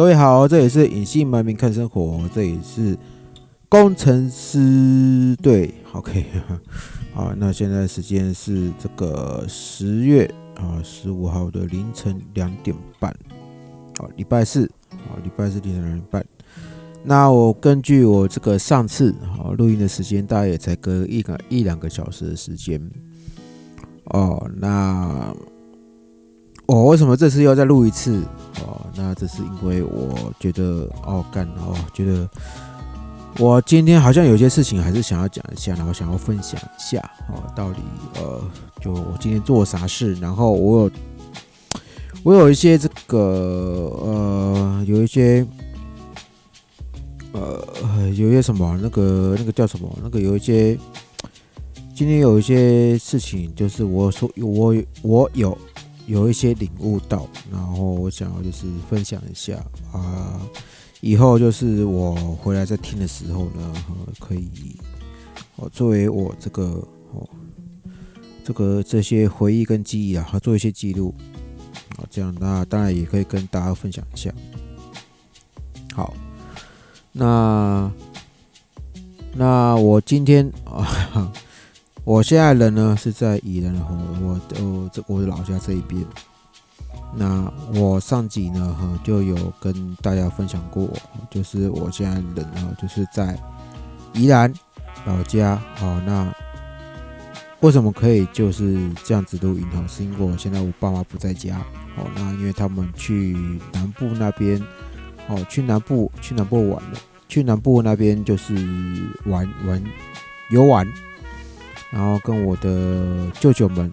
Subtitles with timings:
[0.00, 2.96] 各位好，这里是隐姓埋名看生活，这里是
[3.68, 6.24] 工程师对，OK，
[7.12, 10.24] 好，那现在时间是这个十月
[10.56, 13.14] 啊十五号的凌晨两点半，
[13.98, 16.24] 好，礼拜四，好，礼拜四凌晨两点半。
[17.04, 22.80] 那我根据我这个上次好录音的时间，大概也才隔一个一两个小时的时间，
[24.04, 25.36] 哦，那。
[26.70, 28.22] 哦为什么这次要再录一次？
[28.64, 32.28] 哦，那这是因为我觉得哦干哦，觉得
[33.38, 37.80] 我今天好像有些事情还是想要讲一下，然后想要分享一下哦，到底
[38.14, 38.40] 呃，
[38.80, 40.90] 就我今天做啥事，然后我有
[42.22, 43.18] 我有一些这个
[44.04, 45.44] 呃，有一些
[47.32, 47.64] 呃，
[48.14, 50.78] 有一些什么那个那个叫什么那个有一些
[51.96, 54.72] 今天有一些事情，就是我说我
[55.02, 55.56] 我有。
[56.10, 60.40] 有一些领悟到，然后我想要就是分享一下啊，
[61.00, 63.72] 以后就是我回来再听的时候呢，
[64.18, 64.76] 可以
[65.54, 67.28] 哦作为我这个哦
[68.42, 71.14] 这个这些回忆跟记忆啊，做一些记录
[71.96, 74.34] 啊，这样那当然也可以跟大家分享一下。
[75.94, 76.12] 好，
[77.12, 77.88] 那
[79.32, 81.32] 那我今天啊。
[82.10, 86.04] 我现在人呢是在宜兰哈，我我这我的老家这一边。
[87.14, 90.88] 那我上集呢哈就有跟大家分享过，
[91.30, 93.38] 就是我现在人呢就是在
[94.12, 94.52] 宜兰
[95.06, 95.62] 老家。
[95.76, 96.34] 好，那
[97.60, 99.80] 为什么可以就是这样子录音哈？
[99.86, 101.58] 是因为我现在我爸妈不在家。
[101.96, 103.36] 哦，那因为他们去
[103.72, 104.60] 南部那边，
[105.28, 108.52] 哦，去南部去南部玩了，去南部那边就是
[109.26, 109.80] 玩玩
[110.50, 110.84] 游玩。
[111.90, 113.90] 然后跟我的舅舅们，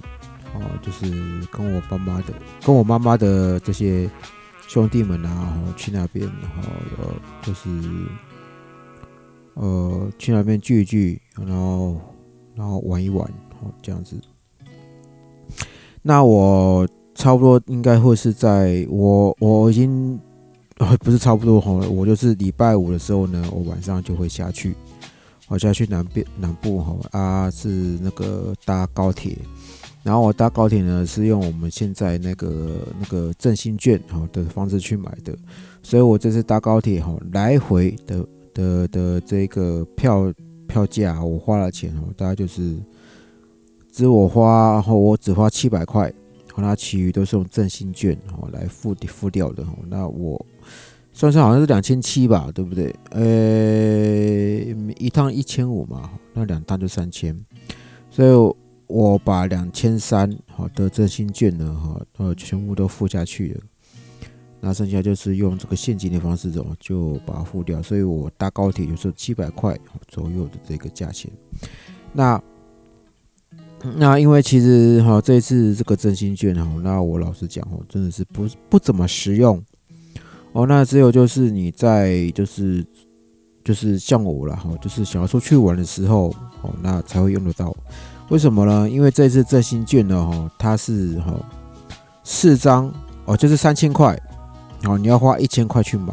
[0.53, 1.05] 哦，就是
[1.51, 2.33] 跟我爸妈的、
[2.63, 4.09] 跟我妈妈的这些
[4.67, 7.69] 兄弟们啊，去那边，然后呃，就是
[9.55, 11.99] 呃，去那边聚一聚，然后
[12.55, 13.25] 然后玩一玩，
[13.61, 14.15] 哦，这样子。
[16.03, 20.19] 那我差不多应该会是在我我已经
[21.03, 24.75] 不是差不多哈，我就是礼拜五的时候呢，我晚上就会下去。
[25.49, 27.69] 我下去南边南部哈啊是
[28.01, 29.37] 那个搭高铁，
[30.03, 35.33] 然后我搭高铁呢是用我们现在那个那个振兴券哈的方式去买的，
[35.81, 40.33] 所以我这次搭高铁哈来回的的的这个票
[40.67, 42.75] 票价我花了钱哦，大概就是
[43.89, 46.11] 只我花然后我只花七百块，
[46.51, 50.45] 好那其余都是用振兴券哦来付付掉的哈，那我。
[51.17, 52.95] 算算好像是两千七吧，对不对？
[53.09, 57.35] 呃，一趟一千五嘛，那两趟就三千，
[58.11, 58.55] 所以
[58.85, 63.61] 我把两千三好的振兴券呢，哈，呃，全部都付下去了。
[64.59, 67.81] 那剩下就是用这个现金的方式，走，就把它付掉。
[67.81, 69.75] 所以我搭高铁就是七百块
[70.07, 71.31] 左右的这个价钱。
[72.13, 72.39] 那
[73.95, 79.59] 那因为其实哈，这次这个振兴券哈，那我老实讲哦，真的是不不怎么实用。
[80.57, 82.83] 哦，那只有就是你在就是
[83.63, 87.71] 就是像我了哈，就是想要出去玩的时候，哦，那才会用得到。
[88.29, 88.89] 为什么呢？
[88.89, 91.31] 因为这次振兴券呢，哈，它是哈
[92.23, 92.91] 四张
[93.25, 94.19] 哦，就是三千块，
[94.85, 96.11] 哦，你要花一千块去买，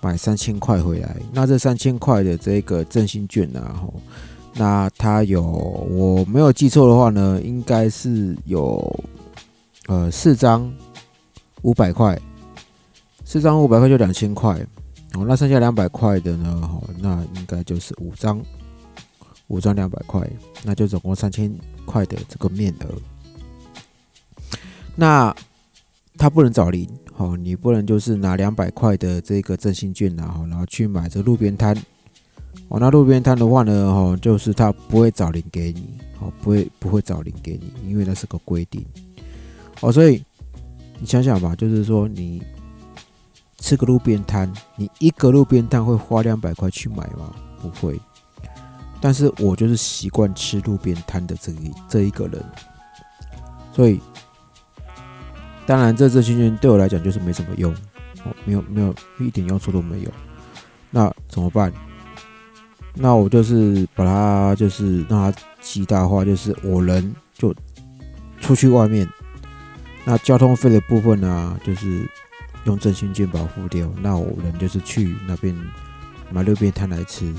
[0.00, 1.14] 买三千块回来。
[1.32, 3.88] 那这三千块的这个振兴券呢，哈，
[4.54, 9.00] 那它有我没有记错的话呢，应该是有
[9.86, 10.68] 呃四张
[11.62, 12.20] 五百块。
[13.32, 14.60] 四张五百块就两千块，
[15.14, 16.68] 哦，那剩下两百块的呢？
[16.68, 18.38] 好，那应该就是五张，
[19.48, 20.20] 五张两百块，
[20.62, 21.50] 那就总共三千
[21.86, 22.88] 块的这个面额。
[24.94, 25.34] 那
[26.18, 31.74] 他不能找零，好，你不能就是拿两百块的这个振兴券然后然后去买这路边摊，
[32.68, 35.88] 哦，那路边摊的话呢，哈，就是他不会找零给你，
[36.20, 38.84] 哦，不会不会找零给你，因为那是个规定，
[39.80, 40.22] 哦，所以
[41.00, 42.42] 你想想吧，就是说你。
[43.62, 47.32] 吃个路边摊，你一个路边摊会花两百块去买吗？
[47.62, 47.98] 不会。
[49.00, 52.44] 但是我就是习惯吃路边摊的这一这一个人，
[53.72, 54.00] 所以
[55.64, 57.72] 当然这这些券对我来讲就是没什么用，
[58.24, 60.10] 哦，没有没有一点用处都没有。
[60.90, 61.72] 那怎么办？
[62.94, 67.54] 那我就是把它就是让它极大化，就是我人就
[68.40, 69.08] 出去外面，
[70.04, 72.10] 那交通费的部分呢，就是。
[72.64, 75.56] 用振兴券保护掉，那我人就是去那边
[76.30, 77.32] 买路边摊来吃。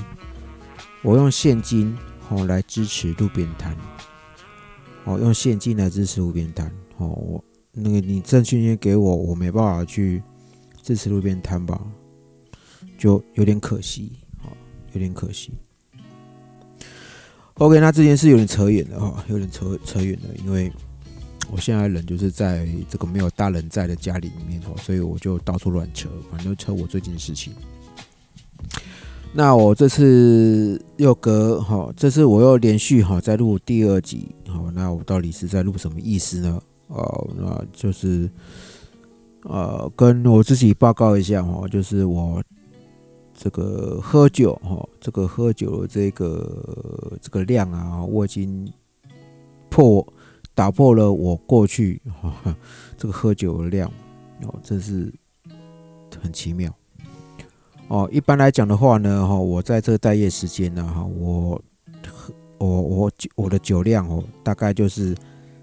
[1.02, 1.96] 我用现金
[2.28, 3.76] 哦来支持路边摊，
[5.04, 6.70] 哦用现金来支持路边摊。
[6.96, 10.22] 哦，我那个你振兴券给我，我没办法去
[10.82, 11.80] 支持路边摊吧，
[12.96, 14.12] 就有点可惜，
[14.44, 14.52] 哦，
[14.92, 15.52] 有点可惜。
[17.54, 20.72] OK，那这件事有点扯远了哈，有点扯扯远了，因为
[21.50, 27.52] 我现在人就是在这个没有大人在的家里面哦，所以我就到处乱扯，反正扯我最近的事情。
[29.32, 36.62] 那我这次又隔哈，这次我又连续哈在录第二集，好，那我到底是在录什么意思呢？
[36.88, 38.28] 哦，那就是
[39.42, 42.42] 呃，跟我自己报告一下哈，就是我。
[43.36, 48.72] 这个喝酒哈，这个喝酒的这个这个量啊，我已经
[49.68, 50.06] 破
[50.54, 52.32] 打破了我过去哈
[52.96, 53.90] 这个喝酒的量
[54.42, 55.12] 哦，真是
[56.22, 56.72] 很奇妙
[57.88, 58.08] 哦。
[58.12, 61.60] 一般来讲的话呢，哈，我在这个待业时间呢，哈，我
[62.06, 65.14] 喝我我我的酒量哦，大概就是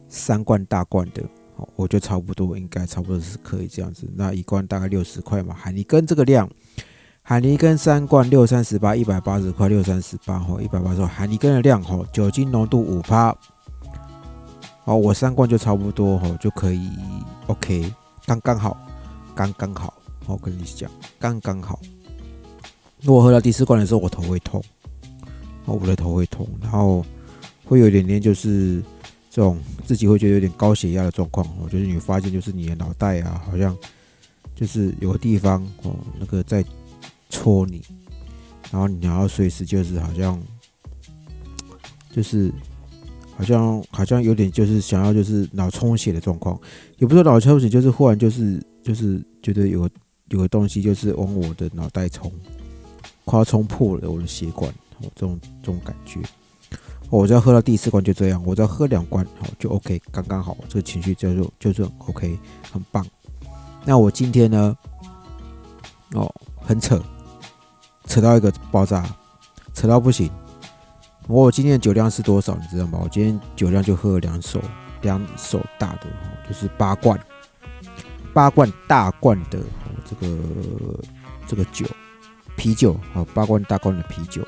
[0.09, 1.23] 三罐大罐的，
[1.55, 4.07] 哦，我就差不多应该差不多是可以这样子。
[4.15, 6.49] 那一罐大概六十块嘛，海尼根这个量。
[7.23, 13.33] 海尼根三罐六三十八，一百八十块六三十八吼，一百八十块海尼根的量吼，酒精浓度五趴，
[14.85, 16.89] 哦，我三罐就差不多吼，就可以
[17.47, 17.93] OK，
[18.25, 18.77] 刚刚好，
[19.35, 19.93] 刚刚好，
[20.25, 20.89] 我跟你讲，
[21.19, 21.79] 刚刚好。
[23.01, 24.63] 如果喝到第四罐的时候，我头会痛，
[25.65, 27.05] 哦，我的头会痛，然后
[27.65, 28.83] 会有点点就是
[29.29, 33.75] 这种自己会觉得有点高血压的状况，哦，就是你发现就是你的脑袋啊，好像
[34.55, 36.63] 就是有个地方哦，那个在。
[37.33, 37.81] 戳你，
[38.71, 40.37] 然后你要随时就是好像，
[42.11, 42.51] 就是
[43.41, 46.59] 好像好像有点就是想要就是脑充血的状况，
[46.99, 49.89] 也不是脑充血，就是忽然就是就是觉得有
[50.27, 52.31] 有个东西就是往我的脑袋冲，
[53.25, 56.19] 快要冲破了我的血管，哦，这种这种感觉，
[57.09, 62.37] 我只要喝到第四罐就这样，我只要喝两罐好就 OK，刚刚好，这个情绪叫做就是 OK，
[62.71, 63.03] 很棒。
[63.83, 64.77] 那我今天呢，
[66.13, 67.01] 哦，很扯。
[68.07, 69.05] 扯到一个爆炸，
[69.73, 70.29] 扯到不行。
[71.31, 72.99] 我今天的酒量是多少，你知道吗？
[73.01, 74.61] 我今天酒量就喝了两手，
[75.01, 76.07] 两手大的，
[76.45, 77.17] 就是八罐，
[78.33, 79.59] 八罐大罐的
[80.03, 80.37] 这个
[81.47, 81.85] 这个酒，
[82.57, 84.45] 啤酒啊，八罐大罐的啤酒。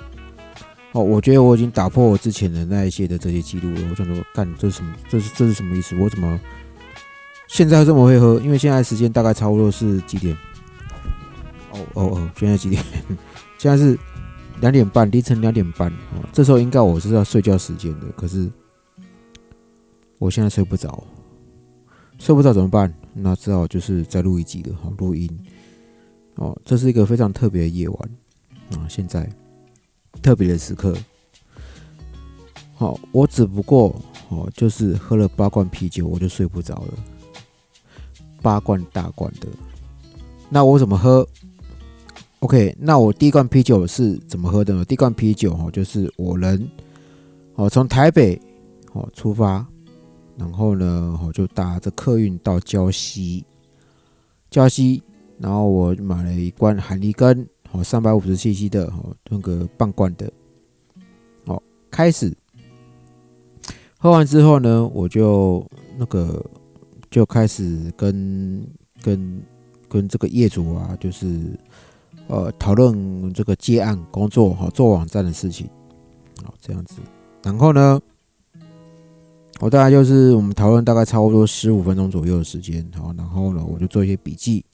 [0.91, 3.87] 哦，我觉得我已经打破我之前的那一些的这些记录了。
[3.89, 4.93] 我想说，干这是什么？
[5.09, 5.95] 这是这是什么意思？
[5.95, 6.37] 我怎么
[7.47, 8.41] 现在这么会喝？
[8.41, 10.37] 因为现在时间大概差不多是几点？
[11.71, 12.83] 哦哦哦，现在几点？
[13.57, 13.97] 现在是
[14.63, 16.23] 两点半，凌晨两点半哦。
[16.31, 18.49] 这时候应该我是要睡觉时间的，可是
[20.19, 21.03] 我现在睡不着，
[22.17, 22.91] 睡不着怎么办？
[23.13, 25.29] 那只好就是在录一集了，好，录音
[26.35, 26.57] 哦。
[26.63, 28.09] 这是一个非常特别的夜晚
[28.77, 29.29] 啊，现在
[30.21, 30.95] 特别的时刻。
[32.73, 33.93] 好，我只不过
[34.29, 36.93] 哦，就是喝了八罐啤酒，我就睡不着了。
[38.41, 39.47] 八罐大罐的，
[40.49, 41.27] 那我怎么喝
[42.43, 44.83] ？OK，那我第一罐啤酒是怎么喝的呢？
[44.83, 46.69] 第一罐啤酒哈，就是我人
[47.55, 48.37] 哦从台北
[48.91, 49.65] 哦出发，
[50.37, 53.45] 然后呢我就搭着客运到礁溪，
[54.51, 55.01] 礁溪，
[55.39, 60.29] 然后我买了一罐海尼根哦三百五十 CC 的哦那个半罐的，
[61.45, 62.35] 哦开始
[63.97, 65.65] 喝完之后呢，我就
[65.97, 66.45] 那个
[67.09, 68.67] 就开始跟
[69.01, 69.41] 跟
[69.87, 71.39] 跟这个业主啊，就是。
[72.27, 75.69] 呃，讨论这个接案工作哈，做网站的事情，
[76.43, 76.95] 好这样子。
[77.43, 77.99] 然后呢，
[79.59, 84.65] 我大概就是我们讨论大概差不多十五分钟左右的时间，好，然后呢，我就做一些笔记，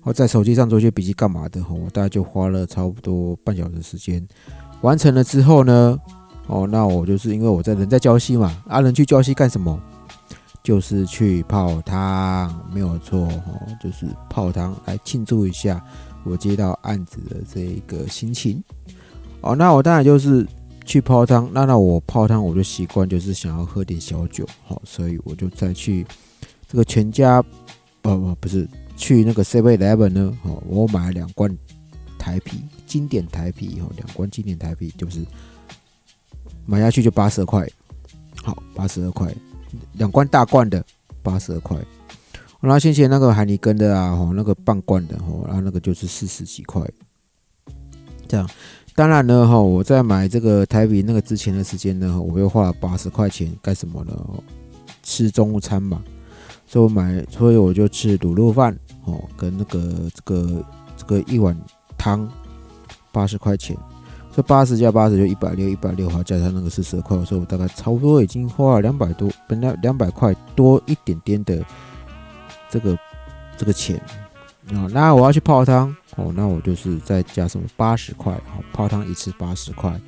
[0.00, 4.26] 或在手机上做一些笔记干嘛的哈，我大概就花了差不多半小时时间
[4.80, 5.98] 完成了之后呢，
[6.48, 9.80] 哦，那我就是因为我在人在礁溪嘛，啊，人去礁溪干什么？
[10.60, 15.82] 就是去泡汤，没有错哈，就是泡汤来庆祝一下。
[16.24, 18.62] 我接到案子的这一个心情，
[19.40, 20.46] 哦，那我当然就是
[20.84, 21.48] 去泡汤。
[21.52, 26.06] 那那我泡汤，我就习惯就是想要喝点小酒，好，所以我就再去
[26.68, 27.42] 这个全家，
[28.02, 31.56] 不不不是去那个 Seven Eleven 呢，哦，我买了两罐
[32.18, 35.24] 台啤，经典台啤，哦，两罐经典台啤，就是
[36.66, 37.66] 买下去就八十二块，
[38.42, 39.34] 好，八十二块，
[39.94, 40.84] 两罐大罐的
[41.22, 41.78] 八十二块。
[42.60, 46.82] 然后先前那个海尼根的啊，吼，那个半罐的吼，然后那个就是四十几块，
[48.26, 48.48] 这样。
[48.96, 54.12] 当然呢，哈，我在买这个台比那个之前的时间呢，我又花了八十块钱干什么呢？
[55.04, 56.02] 吃中午餐嘛，
[56.66, 60.64] 所以我买，所以我就吃卤肉饭，哦，跟那个这个
[60.96, 61.56] 这个一碗
[61.96, 62.28] 汤，
[63.12, 63.76] 八十块钱，
[64.34, 71.64] 这八十加八十就一百六，一百六，好加上那个四十块，所以我大概差不多已经花了两百多，本来两百块多一点点的。
[72.70, 72.98] 这个
[73.56, 74.00] 这个钱。
[74.74, 75.94] 啊，那我要去泡汤。
[76.16, 79.98] 哦，那我就是再加什么八十块，好，泡汤一次八十块，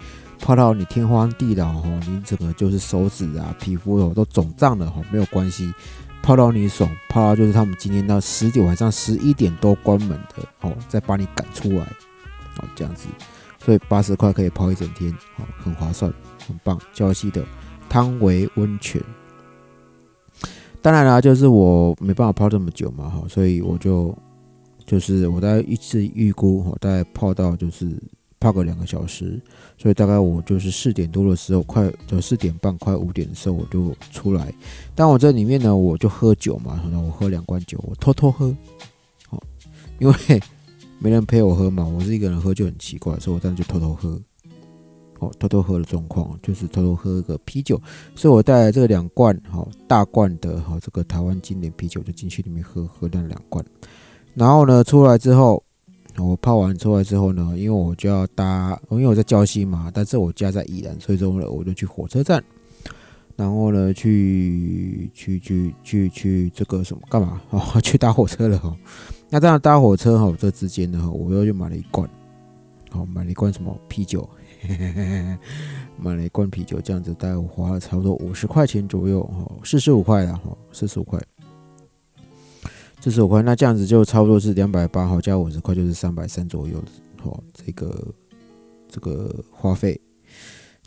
[0.41, 5.73] 泡到你天荒地老哦，你整个就是手指啊、皮肤哦都肿胀了哦，没有关系，
[6.21, 11.85] 泡到你爽，泡到就是他们今天到十点晚上十一点都关门的哦，再把你赶出来，
[12.57, 13.07] 哦这样子，
[13.65, 16.13] 所以八十块可以泡一整天，哦，很划算，
[16.49, 17.41] 很棒，礁溪的
[17.89, 19.01] 汤唯温泉。
[20.83, 24.17] 当然啦，就是我没办法泡这么久嘛，哈，所以我就
[24.87, 27.87] 就是我大概一次预估，哈，大概泡到就是
[28.39, 29.39] 泡个两个小时，
[29.77, 34.53] 所以大概我就是四点多的时候，快就四点半快五点的时候我就出来。
[34.95, 38.47] 但我这里面呢，我就喝酒嘛，然后我喝两罐酒，我偷偷喝，
[39.29, 39.43] 哦，
[39.99, 40.15] 因为
[40.99, 44.19] 没人陪我喝嘛，我是一个人喝就很奇怪，所以我当时就偷偷喝。
[45.21, 47.81] 哦，偷偷喝的状况就是偷偷喝个啤酒，
[48.15, 53.65] 所以我带来这两罐，哈，大罐的哈，这个台湾经典啤酒就进去里面喝，喝那两罐。
[54.35, 55.63] 然后呢，出来之后，
[56.17, 62.43] 我泡完出来之后呢，因为我就要搭，因为我在礁溪嘛，但是我家在宜兰，所以说呢，我就去火车站，
[63.37, 67.43] 然后呢，去去去去去这个什么干嘛？
[67.51, 68.75] 哦，去搭火车了哈。
[69.29, 72.09] 那这样搭火车哈，这之间呢，我又去买了一罐，
[72.89, 74.27] 好，买了一罐什么啤酒。
[75.99, 81.21] 买了一罐啤酒，这样子大概我花了差不多五十块钱左右，哈，四十五块了，哈，四十五块，
[83.01, 86.83] 四十五块，那这样子就差不多是两百八，哈，加五十块就是三百三左右，
[87.23, 88.07] 哈，这个
[88.89, 90.01] 这个花费。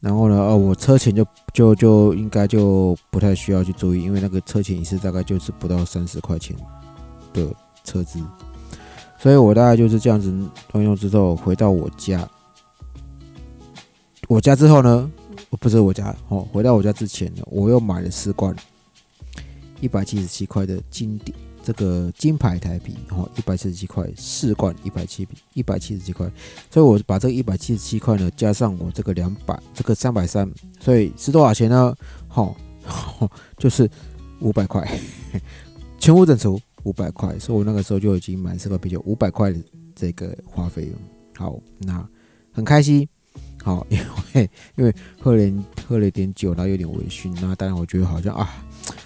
[0.02, 6.56] 然后呢，哦，我车钱就就就应该就不太需要去注意，因为那个车钱一次大概就是不到三十块钱
[7.34, 7.48] 的
[7.84, 8.20] 车资，
[9.18, 10.30] 所以我大概就是这样子
[10.74, 12.30] 用用之后回到我家。
[14.28, 15.12] 我家之后呢，
[15.60, 18.56] 不是我家哦，回到我家之前呢，我又买了四罐
[19.80, 26.30] 一百七十七块的经典这个金牌台啤，哦，一百七十七块四罐一百七一百七十七块，
[26.72, 30.50] 所以我把这个一百七十七块呢加上我这个两百这个三百三，
[30.80, 31.96] 所以是多少钱呢？
[32.28, 32.56] 好，
[33.58, 33.90] 就是
[34.40, 35.00] 五百块，
[36.00, 39.60] 全部整除五百块，所以我那个时候就已经买这个啤酒五百块的
[39.94, 40.98] 这个花费了。
[41.38, 42.08] 好，那
[42.52, 43.08] 很开心。
[43.64, 43.98] 好，因
[44.34, 45.52] 为因为喝了
[45.88, 47.34] 喝了一点酒，然后有点微醺。
[47.42, 48.62] 那当然，我觉得好像啊，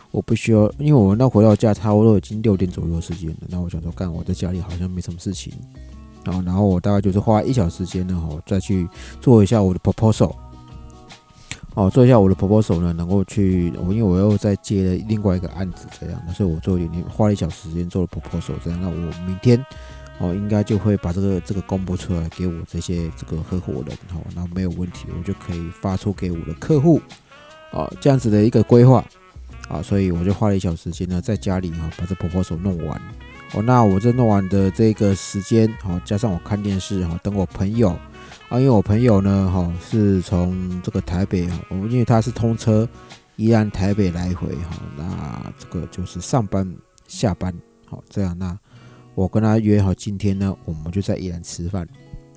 [0.09, 3.37] 我不需要，因为我那回到家差不多已经六点左右的时间了。
[3.49, 5.53] 那我想说，干我在家里好像没什么事情。
[6.25, 8.89] 然后，然后我大概就是花一小时间呢，哈，再去
[9.21, 10.33] 做一下我的 proposal。
[11.75, 18.81] 哦，做一下我的 proposal 呢，能够去我，因为我又在接了另外一个案子这样的，所以我做一点点，花了一小时时间做了 proposal 这样。
[18.81, 18.93] 那我
[19.27, 19.63] 明天。
[20.19, 26.99] 哦，应该就会把这个这个公布出来给我这些这个合伙人，哦，那没有问题，我就可以发出给我的客户，
[27.71, 29.05] 啊，这样子的一个规划，
[29.69, 32.99] 啊，所以我就花了一小时间呢，在家里哈把这婆婆手弄完，
[33.53, 37.89] 哦，那我这弄完的这个时间，好，加上我看电视，哈，等我朋友，
[38.49, 42.89] 啊，因为我朋友呢，哈，是从这个台北，哈，因为他是通车，
[43.35, 46.67] 宜兰台北来回，哈，那这个就是上班
[47.07, 47.53] 下班，
[47.85, 48.57] 好，这样那。
[49.17, 51.87] 我跟他约好今天呢，我们就在宜兰吃饭。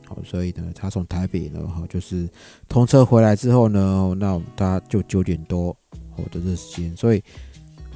[0.06, 2.26] 好，所以呢，他从台北呢，哈，就是
[2.70, 5.76] 通车回来之后呢，那他就九点多，
[6.16, 7.22] 我的这时间，所以，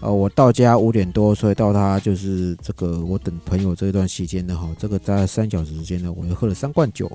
[0.03, 7.11] 呃，我到家五点多，所以到他就是这个我等朋友这一段时间呢，哈，这个在三小时时间呢，我就喝了三罐酒，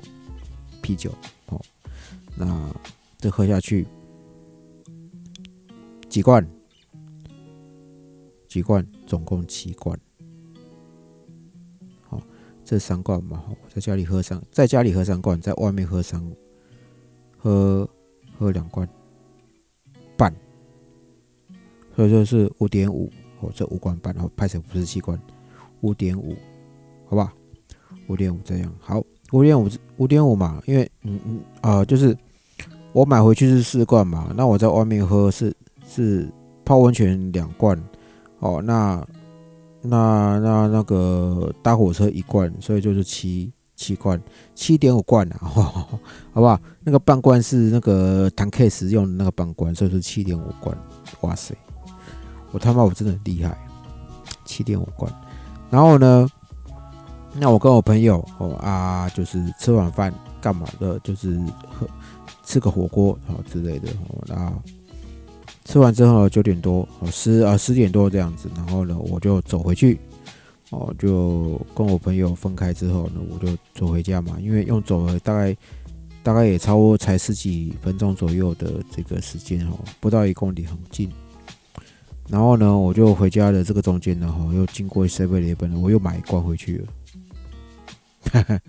[0.82, 1.14] 啤酒，
[1.46, 1.62] 好，
[2.34, 2.68] 那
[3.16, 3.86] 这喝下去
[6.08, 6.44] 几罐？
[8.48, 8.84] 几罐？
[9.06, 9.96] 总共七罐。
[12.70, 16.24] 这三罐嘛，我在家里喝三，在家里喝三罐，在外面喝三，
[17.36, 17.90] 喝
[18.38, 18.88] 喝两罐
[20.16, 20.32] 半，
[21.96, 23.10] 所以说是五点五，
[23.40, 25.20] 哦，这五罐半，然后拍成不是七罐，
[25.80, 26.36] 五点五，
[27.08, 27.34] 好吧，
[28.06, 32.16] 五点五这样，好，五点五五点五嘛，因为嗯嗯啊，就是
[32.92, 35.52] 我买回去是四罐嘛，那我在外面喝是
[35.84, 36.30] 是
[36.64, 37.76] 泡温泉两罐，
[38.38, 39.04] 哦，那。
[39.82, 44.20] 那那那个搭火车一罐，所以就是七七罐，
[44.54, 45.98] 七点五罐啊， 好
[46.34, 46.60] 不好？
[46.84, 50.76] 那个半罐是那个谈 case 用的那个半罐，所以是七点五罐。
[51.22, 51.54] 哇塞，
[52.52, 53.56] 我他妈我真的很厉害，
[54.44, 55.10] 七点五罐。
[55.70, 56.28] 然后呢，
[57.34, 61.88] 那我跟我朋友哦啊，就是吃晚饭干嘛的，就是喝
[62.42, 64.52] 吃个火锅好之类的哦，然后。
[65.64, 69.98] 吃完之后九点多，哦十啊十点多这样子，然后呢我就走回去，
[70.70, 75.56] 哦就跟我朋友分开之后呢，我就走回家嘛，因为用走了大概
[76.22, 81.10] 大概也超过才十几分钟左右的这个时间哦，不到一公里很近。
[82.28, 86.86] 然后呢我就回家的这个中间呢，哈又经过 seven eleven，我又买一罐回去了，
[88.32, 88.60] 哈 哈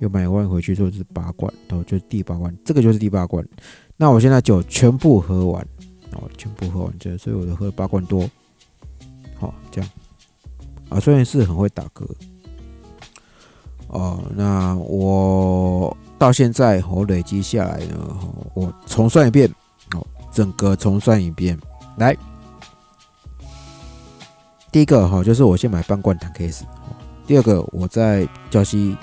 [0.00, 3.46] 又买一罐回去，说是八罐，然后就是第八罐，这个就是第八罐。
[3.96, 5.66] 那我现在酒全部喝完，
[6.14, 8.28] 哦，全部喝完这，所以我就喝了八罐多。
[9.38, 9.90] 好，这样
[10.88, 12.06] 啊，虽然是很会打嗝。
[13.88, 18.18] 哦，那我到现在我累积下来呢，
[18.54, 19.48] 我重算一遍，
[19.94, 21.56] 哦，整个重算一遍，
[21.96, 22.16] 来，
[24.72, 26.62] 第一个哈，就是我先买半罐糖 case，
[27.24, 28.96] 第二个我在礁溪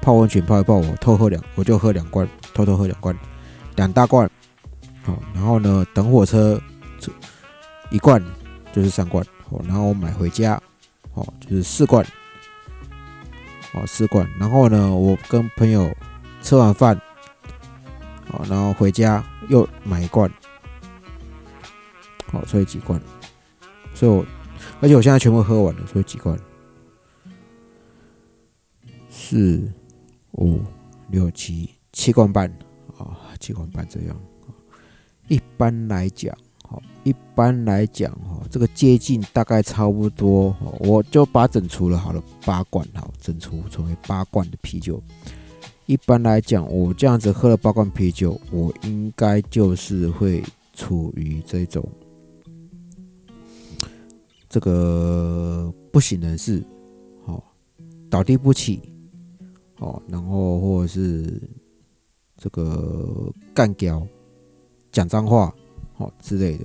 [0.00, 3.14] 泡温泉泡一泡，我偷喝两，我就喝两罐，偷偷喝两罐，
[3.74, 4.30] 两大罐，
[5.06, 6.60] 好，然后呢，等火车
[7.90, 8.22] 一罐
[8.72, 10.60] 就是三罐，好，然后我买回家，
[11.14, 12.04] 哦，就是四罐。
[13.72, 15.94] 哦，四罐，然后呢，我跟朋友
[16.40, 16.98] 吃完饭，
[18.26, 20.32] 好，然后回家又买一罐，
[22.32, 22.98] 好，所以几罐，
[23.92, 24.24] 所以我，
[24.80, 26.38] 而且我现在全部喝完了，所以几罐，
[29.10, 29.70] 四、
[30.32, 30.62] 五、
[31.10, 32.48] 六、七，七罐半，
[32.96, 34.16] 啊，七罐半这样，
[35.28, 36.36] 一般来讲。
[36.68, 45.00] 好，一般来讲，哈，这个接近大概差不多，我就把整除了好了，八罐，好，整除成为八罐的啤酒。
[45.86, 50.42] 一般来讲，我这样子喝了八罐啤酒，我应该就是会
[50.72, 51.88] 处于这种
[54.48, 56.60] 这个不省人事，
[57.24, 57.40] 好，
[58.10, 58.82] 倒地不起，
[59.76, 61.40] 好，然后或者是
[62.36, 64.04] 这个干掉，
[64.96, 65.54] 讲脏话。
[65.92, 66.64] 好之类的，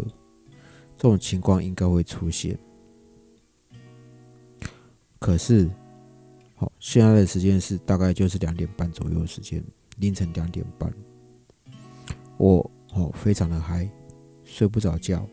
[0.97, 2.57] 这种情况应该会出现。
[5.19, 5.69] 可是，
[6.55, 9.63] 好，现在的时间是大概就是两点半左右的时间，
[9.97, 10.93] 凌晨两点半，
[12.37, 13.89] 我哦非常的嗨，
[14.43, 15.25] 睡不着觉。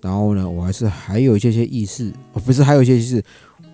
[0.00, 3.22] 然后呢，我还是还有一些些意识，哦不是还有一些意识，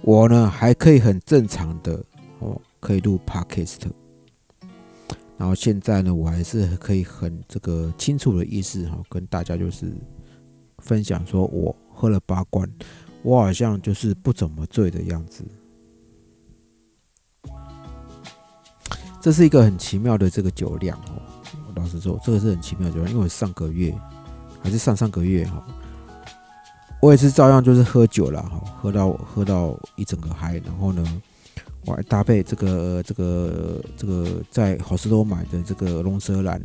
[0.02, 2.04] 我呢还可以很正常的
[2.38, 3.80] 哦可以录 podcast。
[5.38, 9.87] 然后现在呢，我还是可以很这个清楚的意思哈，跟大家就是
[10.79, 12.68] 分享说，我喝了八罐，
[13.22, 15.44] 我好像就是不怎么醉的样子。
[19.20, 21.22] 这是一个很奇妙的这个酒量哦，
[21.77, 23.96] 老实说，这个是很奇妙的酒量，因为我上个月
[24.61, 25.64] 还是上上个月哈，
[27.01, 31.22] 我也是照样就是喝酒了哈，喝到喝到一整个嗨，然后呢。
[31.88, 36.61] 我还搭配这个这个这个在好事多买的这个龙舌兰，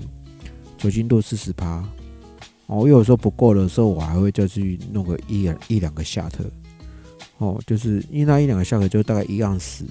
[0.78, 1.82] 酒精度四十趴。
[2.68, 6.44] 哦，有时候不够的时候，我还会再去弄个一两一两个夏特。
[7.38, 9.86] 哦，就是因为那一两个夏特就大概一样死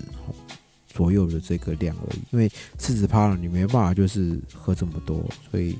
[0.89, 2.21] 左右的这个量而已。
[2.31, 5.79] 因为四十趴了，你没办法就是喝这么多，所以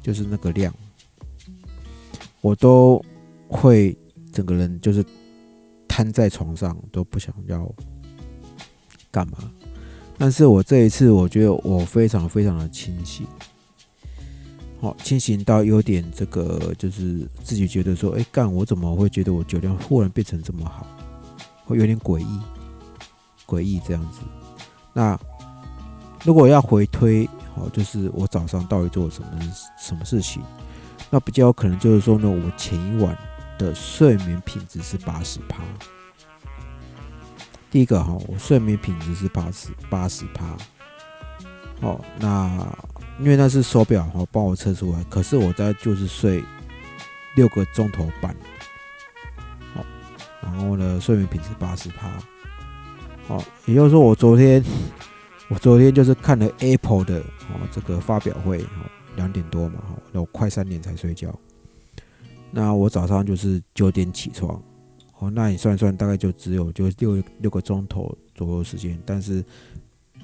[0.00, 0.72] 就是那个量，
[2.40, 3.04] 我都
[3.48, 3.96] 会
[4.32, 5.04] 整个人就是
[5.88, 7.68] 瘫在床上，都不想要。
[9.12, 9.38] 干嘛？
[10.18, 13.26] 但是我这一次，我觉得我非常非常的清醒，
[14.80, 20.86] 好清醒到有点这个，就是自己觉得说，哎，干我怎么会觉得我酒量忽然变成这么好，
[21.64, 22.40] 会有点诡异，
[23.46, 24.20] 诡异这样子。
[24.92, 25.18] 那
[26.24, 29.28] 如果要回推，好，就是我早上到底做了什么
[29.78, 30.42] 什么事情？
[31.10, 33.18] 那比较有可能就是说呢，我前一晚
[33.58, 35.62] 的睡眠品质是八十趴。
[37.72, 40.44] 第一个哈，我睡眠品质是八十八十趴，
[41.80, 42.70] 哦，那
[43.18, 46.44] 因为那是手表哈帮我测出来，可是我在就是睡
[47.34, 48.36] 六个钟头半，
[49.74, 49.82] 好，
[50.42, 52.10] 然后呢睡眠品质八十趴，
[53.26, 54.62] 好，也就是说我昨天
[55.48, 58.84] 我昨天就是看了 Apple 的哦这个发表会，哦
[59.16, 61.34] 两点多嘛，哈，那我快三点才睡觉，
[62.50, 64.62] 那我早上就是九点起床。
[65.22, 68.98] 哦，那你算算，大概就只有就六六个钟头左右时间。
[69.06, 69.44] 但是，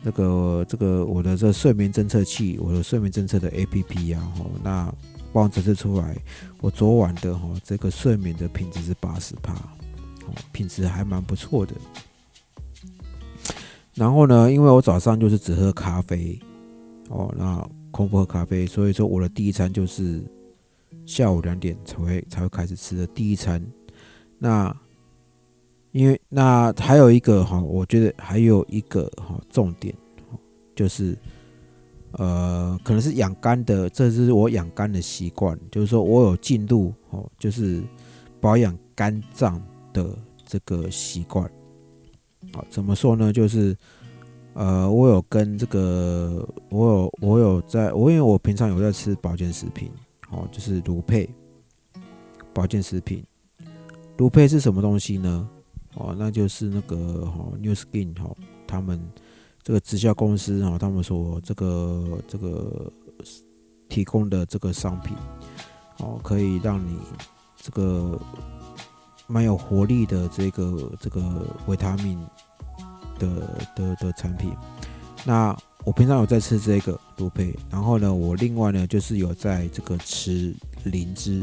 [0.03, 4.93] 那个这个我的这睡眠侦测器，我的睡眠侦测的 A P P 啊，哈，那
[5.33, 6.17] 帮我侦测出来，
[6.61, 9.55] 我昨晚的哈这个睡眠的品质是八十帕，
[10.27, 11.77] 哦，品质还蛮不错的。
[13.95, 16.37] 然后呢，因为我早上就是只喝咖啡，
[17.09, 20.21] 哦，那空腹喝咖啡，所以说我的第一餐就是
[21.07, 23.65] 下午两点才会才会开始吃的第一餐，
[24.41, 24.77] 那。
[25.93, 29.95] 因为那还有一个哈，我觉得还有一个哈重点，
[30.75, 31.17] 就是
[32.13, 37.83] 呃，可能是养肝的，这是我养肝的习惯，就是说我有进入哦，就是
[38.41, 39.61] 保养肝脏
[39.93, 41.51] 的这个习惯。
[42.53, 43.33] 好，怎么说呢？
[43.33, 43.77] 就是
[44.55, 49.91] 呃，我有跟这个，我有我有在，我因为我平常有在吃保健食品，
[50.31, 51.29] 哦，就是卤配
[52.53, 53.25] 保健食品。
[54.17, 55.49] 卤配是什么东西呢？
[55.99, 58.31] 哦，那就是那个哈，New Skin 哈，
[58.69, 59.01] 他们
[59.65, 62.93] 这个直销公司哦，他们说这个这个
[63.89, 65.17] 提供的这个商品
[65.99, 66.97] 哦，可以让你
[67.57, 68.17] 这个
[69.27, 72.17] 蛮有活力的这个这个维他命
[73.19, 74.53] 的的的产品。
[75.25, 81.43] 那我平常有在吃这个多配，然后呢，我另外呢就是有在这个吃灵芝，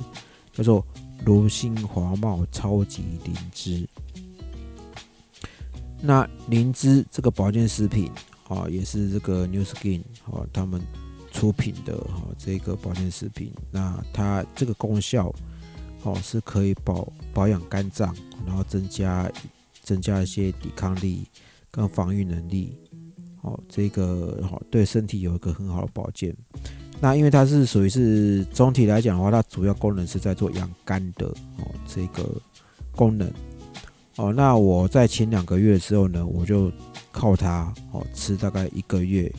[0.54, 0.86] 叫做
[1.26, 3.86] 罗心华茂超级灵芝。
[6.02, 8.12] 那灵芝这个保健食品
[8.48, 10.82] 啊，也是这个 New Skin 啊他们
[11.32, 13.52] 出品的哈这个保健食品。
[13.72, 15.34] 那它这个功效
[16.04, 19.32] 哦是可以保保养肝脏，然后增加
[19.82, 21.28] 增加一些抵抗力
[21.72, 22.78] 跟防御能力。
[23.42, 26.36] 哦，这个好对身体有一个很好的保健。
[27.00, 31.28] 那因为它是属于是总体来讲的话，它主要功能是在做养肝的
[31.58, 32.28] 哦，这个
[32.92, 33.32] 功能。
[34.18, 36.72] 哦，那我在前两个月的时候呢，我就
[37.12, 39.32] 靠它哦吃大概一个月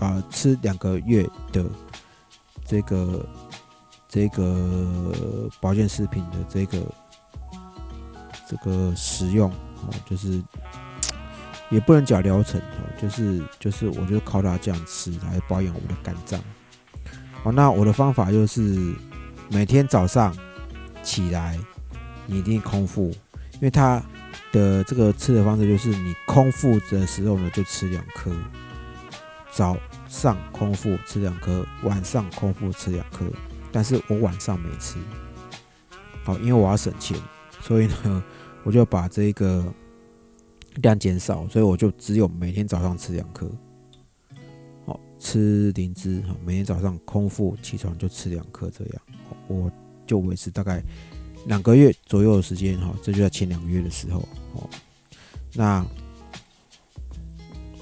[0.00, 1.64] 啊，吃两个月的
[2.64, 3.26] 这个
[4.08, 6.78] 这个保健食品的这个
[8.48, 10.42] 这个食用哦，就是。
[11.70, 16.38] 也不能讲疗程哦，就是就是我就靠它这样吃来保养我的肝脏。
[17.44, 18.94] 哦，那我的方法就是
[19.48, 20.36] 每天早上
[21.02, 21.58] 起来，
[22.26, 23.04] 你一定空腹，
[23.54, 24.02] 因为它
[24.52, 28.30] 的这个吃的方式就是你空腹的时候呢就吃两颗，
[29.50, 33.24] 早上空腹吃两颗，晚上空腹吃两颗。
[33.72, 34.98] 但是我晚上没吃，
[36.22, 37.18] 好，因为我要省钱，
[37.60, 38.22] 所以呢
[38.62, 39.64] 我就把这个。
[40.76, 43.46] 量减少，所以我就只有每天早上吃两颗，
[44.86, 49.02] 好吃灵芝，每天早上空腹起床就吃两颗，这样
[49.48, 49.70] 我
[50.06, 50.82] 就维持大概
[51.46, 54.20] 两个月左右的时间哈，这就在前两个月的时候
[54.54, 54.68] 哦。
[55.54, 55.84] 那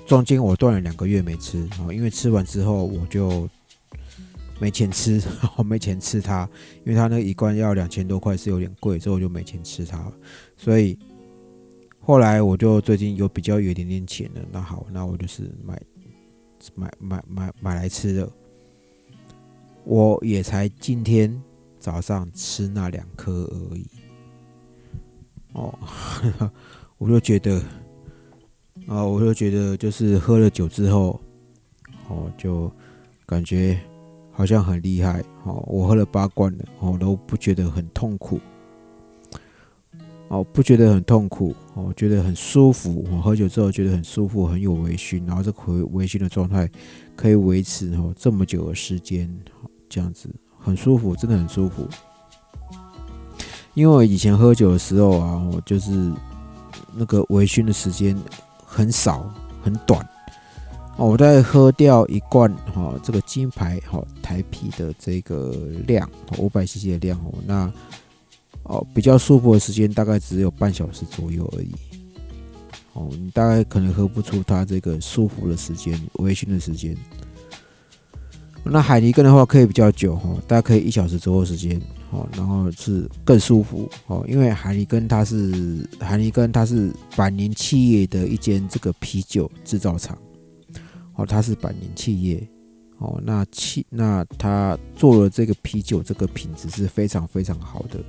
[0.06, 3.48] 中间我断了两个月没吃啊，因为吃完之后我就
[4.58, 5.22] 没钱吃，
[5.56, 6.48] 我 没钱吃它，
[6.84, 10.12] 因为它那一罐要两千多块是有点贵，所以我就没钱吃它，
[10.56, 10.98] 所以。
[12.02, 15.80] 后来我就最近有比较有一点点钱了，那好，那我就是买
[16.74, 18.28] 买买买买来吃的。
[19.84, 21.30] 我也才今天
[21.80, 23.86] 早上吃那两颗而已。
[25.54, 25.76] 哦，
[26.98, 27.60] 我就觉得，
[28.86, 31.20] 啊，我就觉得就是喝了酒之后，
[32.08, 32.70] 哦，就
[33.26, 33.80] 感觉
[34.30, 35.24] 好像很厉害。
[35.44, 38.38] 哦，我喝了八罐了，哦，都不觉得很痛苦。
[40.28, 43.04] 哦，不觉得很痛苦，哦，觉得很舒服。
[43.10, 46.70] 我喝酒之后觉得很舒服，很有微醺，然后这微微醺的状态
[47.16, 49.28] 可以维持哦这么久的时间，
[49.88, 51.88] 这样子很舒服，真的很舒服。
[53.74, 56.12] 因为我以前喝酒的时候啊，我就是
[56.94, 58.16] 那个微醺的时间
[58.64, 60.00] 很少很短。
[60.96, 65.54] 哦，我在喝掉一罐哈这个金牌哈台啤的这个
[65.86, 67.72] 量，五百 CC 的量哦，那。
[68.64, 71.72] 哦，比较舒服的时间大概只有半小时左右而已。
[72.92, 76.96] 哦，你大概可能喝不出它这个舒服的时间、微醺的时间。
[78.64, 81.80] 那海尼根的话可以比较久哈，大概可以一小时左右时间。
[82.12, 90.18] 哦，然后是更舒服哦，因为海尼根它是海尼根它是百年企业的一间这个啤酒制造厂。
[91.14, 92.44] 哦，它是百年企业。
[92.98, 98.00] 哦，那企那它做了这个啤酒，这个品质是非常非常好的。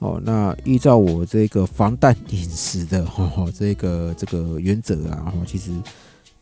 [0.00, 5.72] 哦，那依照我这个防弹饮食的哈这个这个原则啊，其实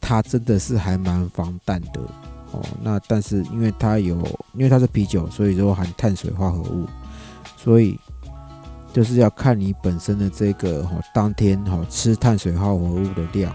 [0.01, 2.01] 它真的是还蛮防弹的
[2.53, 2.65] 哦。
[2.81, 4.17] 那但是因为它有，
[4.55, 6.87] 因为它是啤酒，所以说含碳水化合物，
[7.57, 7.99] 所以
[8.93, 13.55] 就是要看你本身的这个哈当天哈吃碳水化合物的量，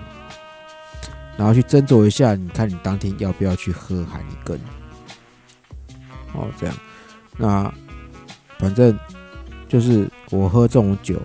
[1.37, 4.59] 然后去斟酌一下，你看你当天要不要去喝海尼根。
[6.33, 6.75] 哦，这样，
[7.37, 7.73] 那
[8.59, 8.97] 反正。
[9.69, 11.21] 就是我喝这种酒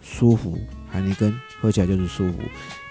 [0.00, 0.58] 舒服，
[0.90, 2.38] 海尼根喝起来就是舒服，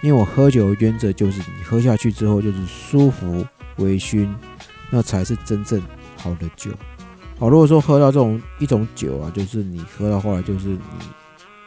[0.04, 3.43] 因为我喝酒的原则就是你喝下去之后就是舒服、
[3.78, 4.34] 微醺，
[4.90, 5.82] 那才是真正
[6.16, 6.72] 好的酒。
[7.40, 10.80] 好，如果说喝到这种一种酒啊，就是你喝到后来就是你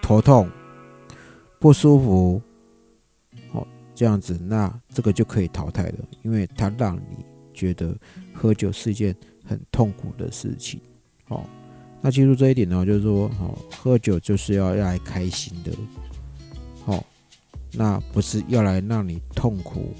[0.02, 0.50] 头痛、
[1.58, 2.42] 不舒服，
[3.52, 7.96] 好这样子，那这个就可以淘汰了，因为它让你觉得
[8.34, 10.80] 喝酒是一件很痛苦的事情，
[11.28, 11.44] 哦。
[12.02, 15.70] 那记住这一点呢，就是说，哦，喝酒就是要要来开心的，
[16.84, 17.04] 好，
[17.72, 19.94] 那不是要来让你痛苦，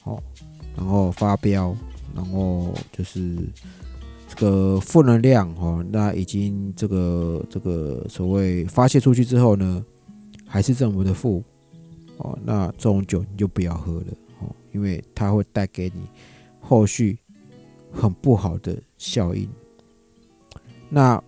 [0.00, 0.22] 好，
[0.76, 1.74] 然后发飙，
[2.14, 3.36] 然后就是
[4.28, 9.84] 这个负能量，哦，那已经这个这个所谓发泄出去之后呢，
[10.46, 11.42] 还是这么的负，
[12.16, 14.06] 哦，那这种酒你就不要喝了，
[14.40, 16.02] 哦，因为它会带给你
[16.60, 17.18] 后续
[17.92, 19.48] 很不好的效应。
[20.88, 21.22] 那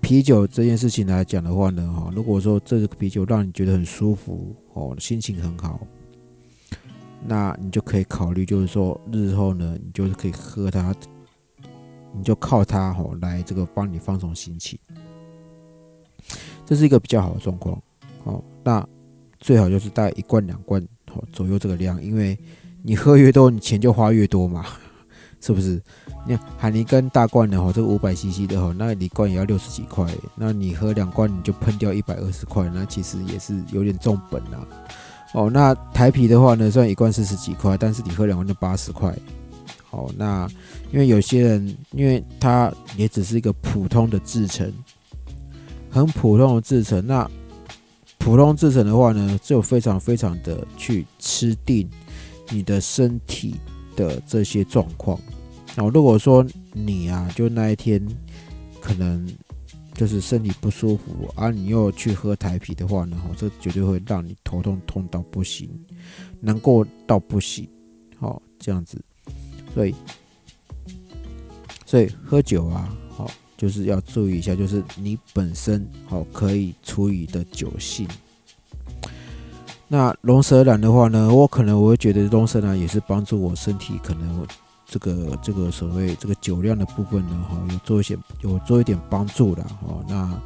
[0.00, 5.80] 啤酒这件事情来讲的话呢，哈，如果说这个啤酒让你觉得很舒服哦，心情很好，
[7.26, 10.94] 那你就可以考虑，就是说日后呢，你就是可以喝它，
[12.12, 14.78] 你就靠它吼来这个帮你放松心情，
[16.64, 17.80] 这是一个比较好的状况
[18.24, 18.42] 哦。
[18.62, 18.86] 那
[19.40, 22.38] 最好就是带一罐两罐哦左右这个量，因为
[22.82, 24.64] 你喝越多，你钱就花越多嘛。
[25.40, 25.80] 是不是？
[26.26, 30.04] 你看海尼根大罐的哈，这个五百 CC 的哈，那一罐也要六十几块。
[30.34, 34.66] 那你喝两罐你就喷掉一百二十块，那其实也是有点重本啦。
[35.32, 39.14] 哦，那台啤的话呢，虽然一罐四十几块，但是你喝两罐就八十块。
[39.90, 40.48] 好，那
[40.92, 44.72] 因为有些人，因为它也只是一个普通的制成，
[45.90, 47.06] 很普通的制成。
[47.06, 47.30] 那
[48.18, 51.88] 普通制成的话呢，就非常非常的去吃定
[52.50, 53.54] 你的身体。
[53.96, 55.18] 的这些状况，
[55.76, 58.00] 后如果说你啊，就那一天
[58.80, 59.28] 可能
[59.98, 65.68] 就是身体不舒服，而你又去喝台啤的话呢，哈，这绝对会让你头痛痛到不行，
[66.38, 67.68] 难过到不行，
[68.16, 68.96] 好这样子，
[69.74, 69.92] 所以
[71.84, 78.06] 所以喝酒啊，好就是要注意一下，就是你本身好可以处理的酒性。
[79.88, 84.46] 那龙舌兰的话呢，我可能我会觉得龙舌兰也是帮助我身体可能
[84.88, 90.02] 这个这个所谓这个酒量的部分呢，哈，有做一些有做一点帮助的哈。
[90.08, 90.40] 那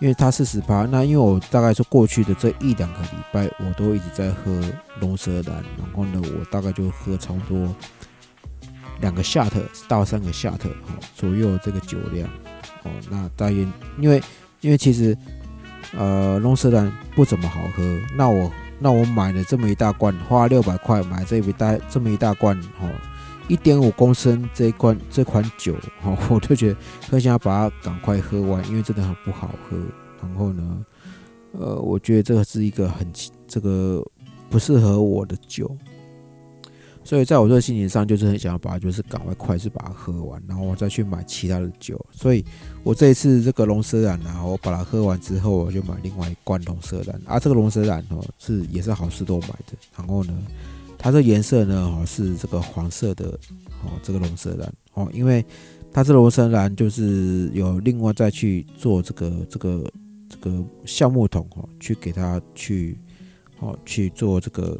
[0.00, 4.60] 因为它四十八，那因为我大概是过去的这一两个礼拜，我都一直在喝
[5.00, 7.74] 龙舌兰，然后呢，我大概就喝差不多
[9.00, 12.28] 两个夏特到三个夏特哈左右这个酒量
[12.84, 12.90] 哦。
[13.10, 13.66] 那大约
[13.98, 14.22] 因为
[14.60, 15.16] 因为其实
[15.96, 17.82] 呃龙舌兰不怎么好喝，
[18.16, 18.50] 那我。
[18.84, 22.88] 那我买了这么一大罐，花六百块买这一大这么一大罐，哈，
[23.52, 26.76] 一点五公升这一罐这款酒，哈， 我就觉得
[27.10, 29.76] 很想要把它赶快喝完，因为真的很不好喝。
[30.22, 30.86] 然后呢，
[31.52, 33.06] 呃，我觉得这个是一个很
[33.46, 34.02] 这个
[34.48, 35.70] 不适合我的酒。
[37.04, 42.02] 所以在我这个心情上，就是很想要把它，就是赶快快速把它喝完，然后我再去买其他的酒。
[42.10, 42.42] 所以
[42.84, 47.20] 我这一次这个龙舌兰呢，我把它喝完之后，我就买另外一罐龙舌兰。
[47.26, 49.76] 啊，这个龙舌兰哦，是也是好事多买的。
[49.94, 50.32] 然后呢，
[51.02, 53.26] 它这颜色呢，哦是这个黄色的，
[53.82, 55.44] 哦这个龙舌兰哦，因为
[55.92, 59.92] 它这龙舌兰就是有另外再去做这个这个
[60.28, 62.96] 这个橡木桶哦，去给它去
[63.58, 64.78] 哦去做这个。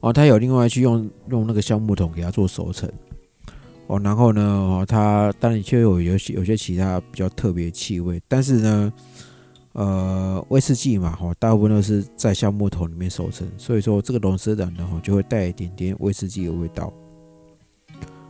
[0.00, 2.88] 哦，它有另外去用用那个橡木桶给它做熟成，
[3.88, 8.92] 哦，然后呢，哦，它当然却有有些有些其他比较特别气味，但是呢，
[9.78, 16.92] 呃，威士忌嘛，哈，大部分都是在橡木桶里面熟成，所以说这个龙舌兰呢，哈，就会带一点点威士忌的味道。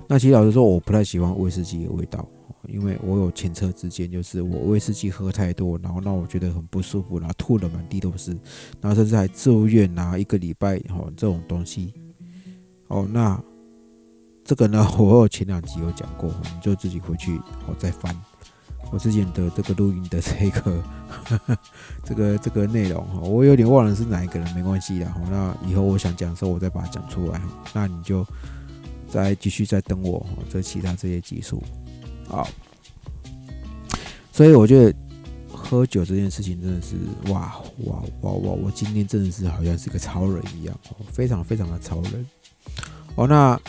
[0.06, 2.28] 那其实老实说，我不太喜欢威士忌的味道。
[2.66, 8.32] 因为我有前车之鉴，就是我威士忌喝太多，然后让我觉得很不舒服，然后吐的满地都是，
[8.82, 11.94] 然后甚至还住院啊，一个礼拜哦这种东西。
[12.88, 13.42] 哦，那
[14.44, 18.14] 这个呢， 我有前两集有讲过，你就自己回去我再翻
[18.90, 20.82] 我之前的这个录音的这个
[22.04, 25.10] 这个这个内容哈，我有点忘了是哪一个人，没关系的。
[25.10, 27.40] 好，那以后我想讲的时候，我再把它讲出来。
[27.74, 28.26] 那你就
[29.08, 31.62] 再继续再等我这其他这些技术。
[32.26, 32.48] 好，
[34.32, 34.94] 所以我觉得
[35.52, 36.96] 喝酒这件事情真的是
[37.30, 38.52] 哇哇哇哇！
[38.52, 40.74] 我今天真的是好像是个超人一样，
[41.12, 42.26] 非常非常的超人
[43.16, 43.26] 哦。
[43.26, 43.60] 那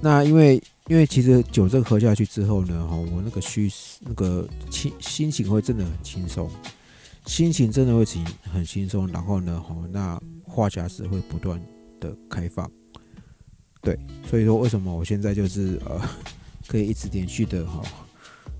[0.00, 3.70] 那因为因为其实酒这喝下去之后呢，哈，我那个虚
[4.00, 6.50] 那个心心情会真的很轻松，
[7.26, 9.06] 心情真的会轻很轻松。
[9.08, 11.60] 然后呢，哈，那话匣子会不断
[12.00, 12.70] 的开放，
[13.80, 13.98] 对，
[14.28, 16.00] 所以说为什么我现在就是呃。
[16.68, 17.82] 可以一直连续的哈，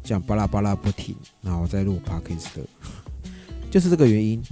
[0.02, 2.66] 讲巴拉巴拉不停，然后再录 podcast 的，
[3.70, 4.42] 就是这个原因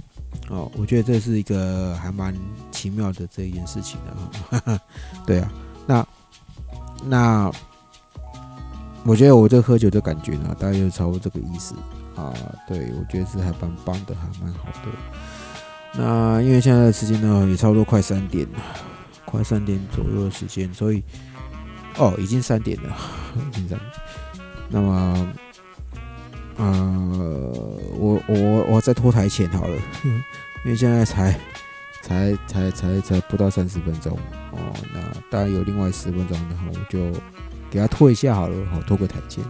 [0.49, 0.71] 哦。
[0.77, 2.39] 我觉得这是一个还蛮
[2.71, 4.79] 奇妙的这一件事情的哈。
[5.25, 5.51] 对啊，
[7.05, 7.51] 那
[9.03, 11.75] 我觉得我这喝酒的感觉呢，大概就差不多这个意思
[12.15, 12.33] 啊。
[12.67, 14.89] 对，我觉得是还蛮棒的，还蛮好的。
[15.93, 18.59] 那因为现在的时间呢，也差不多快三点了，
[19.25, 21.03] 快三点左右的时间，所以。
[21.99, 22.95] 哦，已经三点了，
[23.49, 23.91] 已经三点。
[24.69, 25.33] 那么，
[26.57, 27.51] 呃，
[27.97, 29.75] 我我我在拖台前好了，
[30.63, 31.35] 因为现在才
[32.07, 34.17] 才才才才不到三十分钟
[34.53, 34.73] 哦。
[34.93, 37.11] 那当然有另外十分钟的话，我就
[37.69, 39.43] 给他拖一下好了，好拖个台前，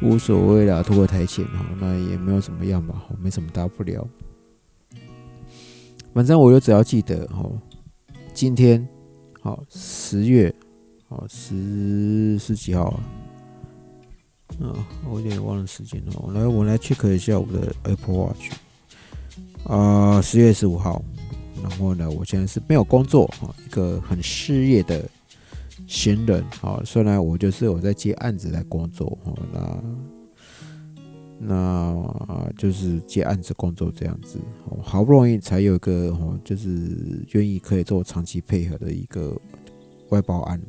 [0.00, 4.08] 无所谓啦，拖个台前哈，那也没有怎么样吧，没什么大不了。
[6.14, 7.44] 反正我就只要记得哈，
[8.32, 8.88] 今天
[9.42, 10.54] 好十月
[11.06, 13.00] 好十十几号啊？
[14.58, 14.74] 嗯，
[15.06, 16.12] 我有点忘了时间了。
[16.14, 18.52] 我来，我来 check 一下我的 Apple Watch。
[19.64, 21.02] 啊，十月十五号。
[21.64, 25.08] 然后呢，我现在是没有工作啊，一个很失业的
[25.86, 26.82] 闲人啊。
[26.84, 29.82] 虽然我就是我在接案子来工作哈，那
[31.38, 34.38] 那就是接案子工作这样子。
[34.82, 39.34] 好不容易才有一个哦，就是愿意可以做长期配合的一个
[40.10, 40.60] 外包案，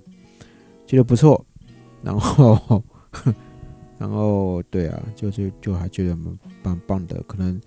[0.87, 1.45] 觉得不错。
[2.01, 2.81] 然后。
[3.97, 7.59] 然后，对啊，就就就还觉得蛮蛮棒的，可能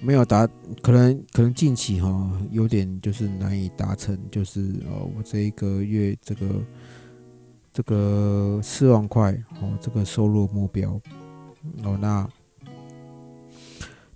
[0.00, 0.46] 没有达，
[0.82, 6.46] 可能可能近期哈有点就是难以达成，就是呃我这一个月这个
[7.72, 11.00] 这个四万块哦这个收入目标
[11.82, 12.28] 哦那。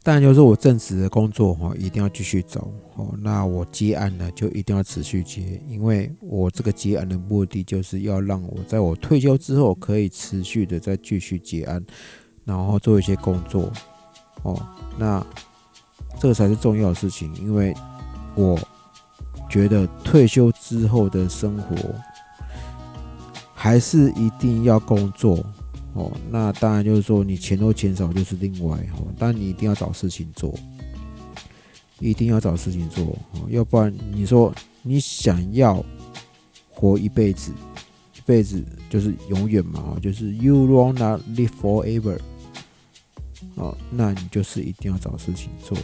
[0.00, 3.14] 但就是我正职的工作哈，一定要继续走哦。
[3.18, 11.84] 那我接案呢，就一定要持续接，因为我这个接案的目的就是要让我在我退休之后可以持续的再继续接案，
[12.44, 13.70] 然后做一些工作
[14.44, 14.58] 哦。
[14.96, 15.22] 那
[16.20, 17.74] 这个才是重要的事情，因为
[18.34, 18.58] 我
[19.48, 21.76] 觉得退休之后的生活
[23.54, 25.44] 还是一定要工作。
[25.94, 30.54] 哦，那当然就是说你钱多钱少就是另外哦，但你一定要找事情做，
[31.98, 35.84] 一定要找事情做哦，要不然你说你想要
[36.68, 37.52] 活一辈子，
[38.16, 42.18] 一辈子就是永远嘛，就是 you wanna live forever，
[43.56, 45.76] 哦，那你就是一定要找事情做，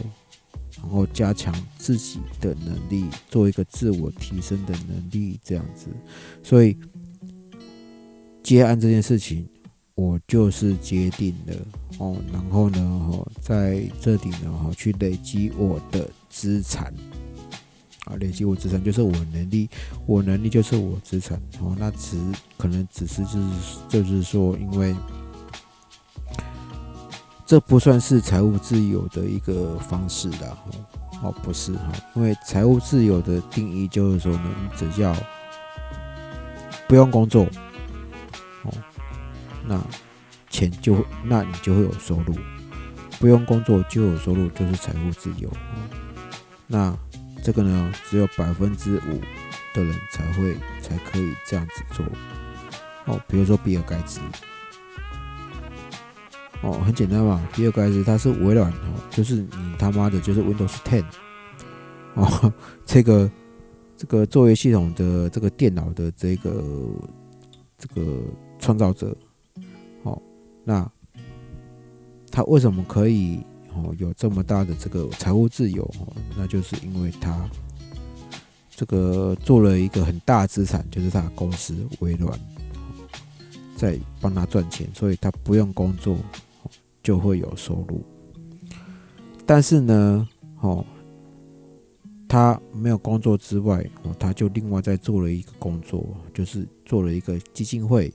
[0.85, 5.87] 然后加强自己的能力，做一个自我提升的能力，这样子，
[6.43, 6.77] 所以
[8.43, 9.47] 接案这件事情。
[9.97, 11.55] 我就是决定了
[11.99, 16.93] 哦，然后呢，哈，在这里呢，哈，去累积我的资产
[18.03, 19.69] 啊，累积我资产就是我能力，
[20.05, 21.73] 我能力就是我资产哦。
[21.79, 22.17] 那只
[22.57, 24.93] 可能只是就是就是说，因为
[27.45, 30.57] 这不算是财务自由的一个方式的
[31.21, 35.15] 哦，不是哈，因为财务自由的定义就是说呢，你只要
[36.87, 37.43] 不用工作。
[38.63, 38.73] 哦
[39.67, 39.81] 那
[40.49, 42.35] 钱就那你就会有收入，
[43.19, 45.51] 不用工作就有收入，就是财务自由。
[46.67, 46.95] 那
[47.43, 49.19] 这个呢，只有百分之五
[49.73, 52.05] 的人才会才可以这样子做。
[53.05, 54.19] 哦，比如说比尔盖茨，
[56.61, 61.03] 哦，很简单嘛，比尔盖茨他是微软哦，就是你他妈的就是 Windows Ten
[62.15, 62.53] 哦，
[62.85, 63.29] 这个
[63.95, 66.63] 这个作业系统的这个电脑的这个
[67.77, 68.21] 这个
[68.59, 69.15] 创造者
[70.03, 70.19] 哦。
[70.63, 70.89] 那
[72.31, 73.39] 他为什么可以
[73.73, 76.13] 哦有这么大的这个财务自由哦？
[76.35, 77.47] 那就是因为他
[78.75, 82.39] 这个做了一个很大资产，就是他的公司微软
[83.77, 86.17] 在帮他赚钱，所以他不用工作
[87.05, 88.03] 就会有收入。
[89.45, 90.27] 但是呢，
[90.59, 90.83] 哦，
[92.27, 98.11] 他没有工作之外哦，他就另外再做了一个工作，就是做了一个基金会。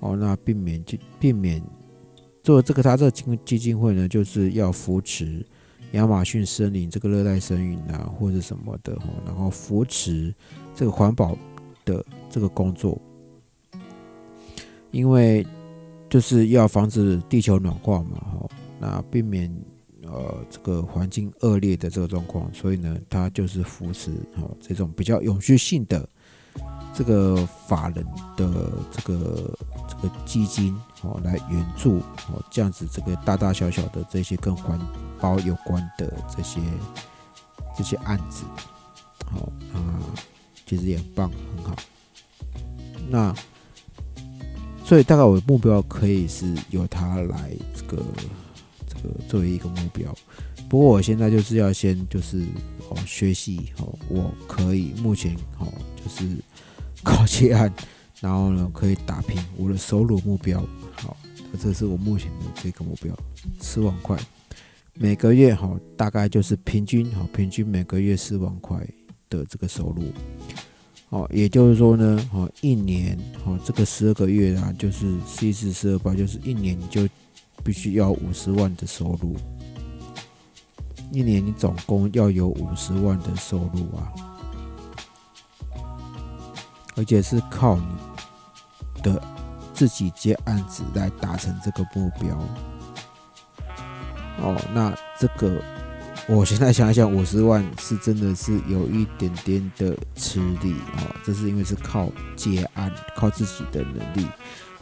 [0.00, 1.62] 哦，那避免就避免
[2.42, 5.44] 做这个，他这基基金会呢，就是要扶持
[5.92, 10.34] 亚马逊森林这个热带森林啊，或者什么的哦，然后扶持
[10.74, 11.36] 这个环保
[11.84, 12.98] 的这个工作，
[14.90, 15.46] 因为
[16.16, 18.48] 就是要防止地球暖化嘛，哈，
[18.80, 19.54] 那避免
[20.04, 26.08] 呃这个环境恶劣的这个状况，所以呢，他就是扶持哦这种比较永续性的。
[26.94, 28.02] 这个法人
[28.34, 31.98] 的这个这个基金哦，来援助
[32.30, 34.80] 哦，这样子这个大大小小的这些跟环
[35.20, 36.58] 保有关的这些
[37.76, 38.44] 这些案子，
[39.26, 40.00] 好啊，
[40.64, 41.76] 其实也很棒，很好。
[43.10, 43.34] 那
[44.86, 48.02] 所以大概我的目标可以是由他来这个
[48.86, 50.16] 这个作为一个目标，
[50.68, 52.40] 不过我现在就是要先就是
[52.88, 55.66] 哦学习哦，我可以目前哦
[56.02, 56.26] 就是。
[57.04, 57.72] 考结案，
[58.20, 60.60] 然后呢，可以打拼我的收入目标。
[60.96, 61.16] 好，
[61.60, 63.16] 这是我目前的这个目标，
[63.60, 64.18] 四万块
[64.94, 65.54] 每个月。
[65.54, 68.76] 哈，大概就是平均，哈，平均每个月四万块
[69.30, 70.02] 的这个收入。
[71.10, 77.08] 哦，也就是说呢，哦，一年，哦，这个十二个月啊，就是四四十二八，就是一年你就
[77.62, 79.36] 必须要五十万的收入。
[81.12, 84.12] 一年你总共要有五十万的收入啊。
[86.96, 89.22] 而且是靠你的
[89.74, 92.34] 自己接案子来达成这个目标。
[94.38, 95.62] 哦，那这个
[96.28, 101.14] 我现在想想，五十万是真的是有一点点的吃力哦。
[101.22, 104.26] 这是因为是靠接案，靠自己的能力，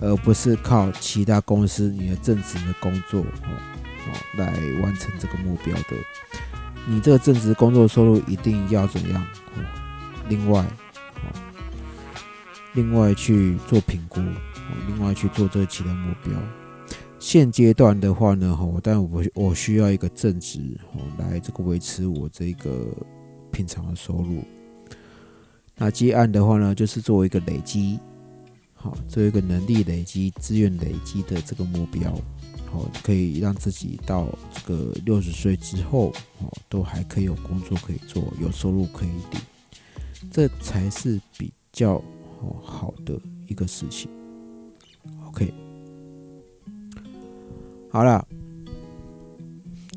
[0.01, 3.51] 而不是靠其他公司你的正职的工作哦
[4.07, 4.47] 哦来
[4.83, 5.97] 完成这个目标的。
[6.87, 9.23] 你这个正职工作收入一定要怎样？
[9.57, 9.63] 哦，
[10.31, 11.29] 另外，哦，
[12.73, 14.33] 另外去做评估，哦，
[14.87, 16.33] 另外去做这个其他目标。
[17.19, 20.61] 现阶段的话呢，哈，但我我需要一个正职，
[20.93, 22.87] 哦，来这个维持我这个
[23.51, 24.43] 平常的收入。
[25.77, 27.99] 那接案的话呢，就是作为一个累积，
[28.75, 32.13] 好，作为一个能力累积、资源累积的这个目标，
[32.71, 39.41] 好，可以让自己到这个六十岁之后，哦，都还可以有工作可以做，有收入可以领，
[40.31, 41.95] 这才是比较
[42.41, 44.11] 哦好的一个事情。
[45.27, 45.64] OK。
[47.95, 48.27] 好了，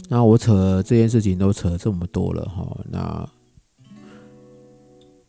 [0.07, 3.27] 那我扯这件事情都扯这么多了哈，那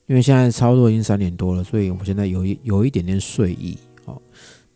[0.06, 3.78] 因为现在差不多已经三点多了，所以我现在有一有一点点睡意。
[4.04, 4.20] 哦，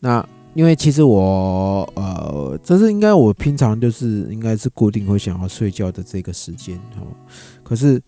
[0.01, 7.07] 那因为其实我呃，这是应该我平常就是应该是固定会想要睡觉的这个时间哈。
[7.63, 8.03] 可是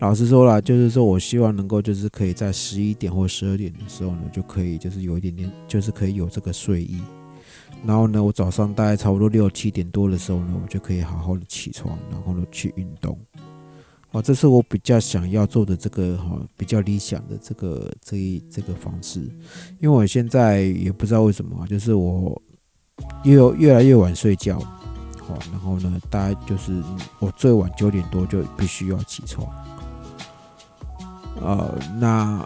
[0.00, 7.00] 老实说了，就是说我希望能够就是可以在十一点或十二点的时候呢，就可以就是有一点点，就是可以有这个睡意。
[7.84, 13.16] 然后呢，我早上大概差不多六七点多的时候呢，我就可以好好的起床，然后呢去运动。
[14.10, 19.20] 哦，这是我比较想要做的这个哈，比较理想的这个这一这个方式。
[19.78, 22.40] 因为我现在也不知道为什么，就是我
[23.24, 24.58] 越越来越晚睡觉，
[25.20, 26.82] 好，然后呢，大概就是
[27.18, 29.46] 我最晚九点多就必须要起床。
[31.40, 32.44] 呃，那。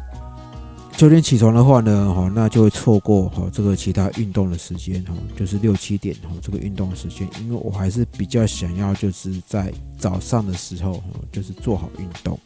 [1.00, 12.38] 九点起床的话呢，哈，那就会错过哈这个其他运动的时间哈，就是六七点哈这个运动的时间，因为我还是比较想要就是在早上的时候哈，就是做好运动，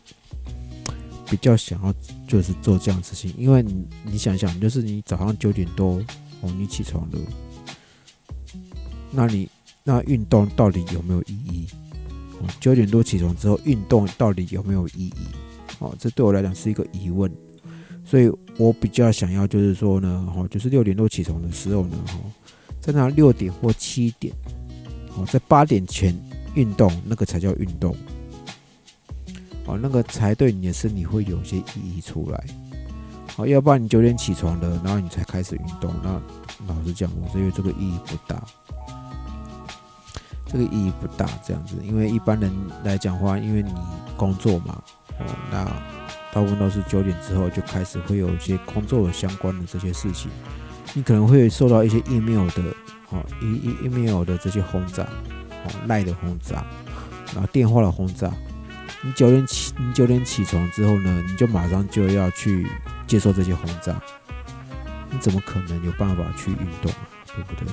[1.28, 1.92] 比较想要
[2.28, 6.00] 就是做这样事情，因为你你想想，就是你早上九点多
[6.40, 7.18] 哦你起床了，
[9.10, 9.48] 那你
[9.82, 11.66] 那运动到底有没有意义？
[12.38, 15.14] 哦，九点多起床之后运动到底有没有意义？
[15.80, 17.28] 哦，这对我来讲是一个疑问。
[18.04, 22.14] 所以我比较想要，就是说呢，哈，就是六点多起床的时候呢，哈，
[22.80, 24.32] 在那六点或七点，
[25.16, 26.14] 哦，在八点前
[26.54, 27.96] 运动，那个才叫运动，
[29.64, 32.44] 哦，那个才对你的身体会有些意义出来，
[33.34, 36.20] 好，要不然你九点起床了，然后你才开始运动，那
[36.68, 38.44] 老实讲，我觉得这个意义不大，
[40.46, 42.52] 这个意义不大，这样子，因为一般人
[42.84, 43.72] 来讲话，因为你
[44.16, 44.80] 工作嘛，
[45.18, 46.04] 哦，那。
[46.34, 50.28] 大部分都是九点之后就开始会有一些工作相关的这些事情，
[50.92, 52.62] 你可能会受到一些 email 的，
[53.10, 56.66] 哦，一 email 的这些轰炸，哦，赖的轰炸，
[57.32, 58.32] 然后电话的轰炸。
[59.00, 62.66] 你九点起，你九点起床之后呢，你就马上就要去
[63.06, 63.94] 接受这些轰炸，
[65.10, 67.06] 你怎么可能有办法去运动啊？
[67.26, 67.72] 对不对？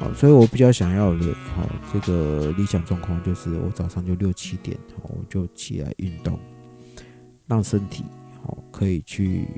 [0.00, 6.38] 好，所以我比较想要的，好，这个理想状况就是我早上就六七点，我就起来运动。
[7.48, 8.04] 让身体
[8.42, 9.48] 好可以去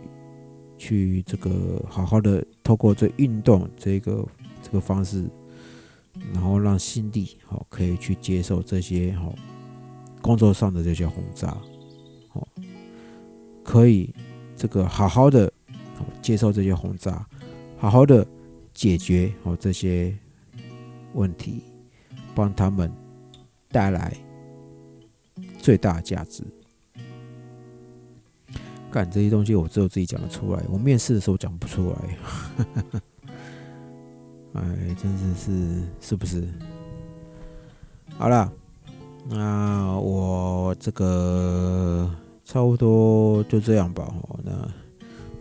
[0.78, 4.26] 去这个好好的透过这运动这个
[4.62, 5.28] 这个方式，
[6.32, 9.34] 然后让心力好可以去接受这些好
[10.22, 11.55] 工作上的这些轰炸，
[12.28, 12.47] 好
[13.62, 14.14] 可以
[14.57, 15.53] 这个好好的
[16.22, 17.26] 接受这些轰炸，
[17.76, 18.26] 好好的
[18.72, 20.16] 解决好这些
[21.14, 21.62] 问题，
[22.34, 22.91] 帮他们
[23.68, 24.16] 带来
[25.59, 26.43] 最大价值。
[28.91, 30.62] 干这些东西，我只有自己讲得出来。
[30.68, 31.97] 我面试的时候讲不出来，
[34.61, 34.62] 哎，
[35.01, 36.47] 真的是是不是？
[38.18, 38.53] 好了，
[39.28, 42.11] 那我这个
[42.45, 44.12] 差不多就这样吧。
[44.45, 44.53] 那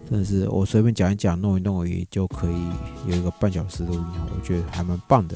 [0.10, 2.68] 真的是我随便讲一讲，弄一弄而已，就可以
[3.08, 5.36] 有一个半小时录音，我觉得还蛮棒的。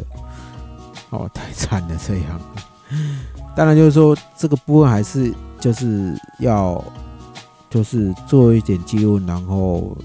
[1.10, 2.40] 哦，太惨了，这样。
[3.56, 6.84] 当然就是说，这个部分还是就是要。
[7.74, 9.98] 就是做一点记录，然后